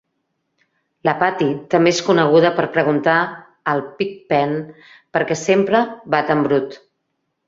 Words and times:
La 1.07 1.13
Patty 1.17 1.49
també 1.73 1.91
és 1.95 1.99
coneguda 2.07 2.49
per 2.59 2.65
preguntar 2.77 3.17
al 3.73 3.83
Pig-Pen 3.99 4.55
per 5.17 5.21
què 5.33 5.37
sempre 5.43 5.83
va 6.17 6.23
tan 6.31 6.43
brut. 6.49 6.75